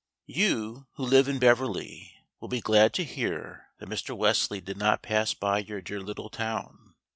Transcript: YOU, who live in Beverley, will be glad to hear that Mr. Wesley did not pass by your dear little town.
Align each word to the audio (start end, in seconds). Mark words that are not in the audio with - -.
YOU, 0.25 0.87
who 0.93 1.03
live 1.03 1.27
in 1.27 1.37
Beverley, 1.37 2.23
will 2.39 2.47
be 2.47 2.59
glad 2.59 2.91
to 2.95 3.03
hear 3.03 3.67
that 3.77 3.87
Mr. 3.87 4.17
Wesley 4.17 4.59
did 4.59 4.77
not 4.77 5.03
pass 5.03 5.35
by 5.35 5.59
your 5.59 5.79
dear 5.79 6.01
little 6.01 6.31
town. 6.31 6.95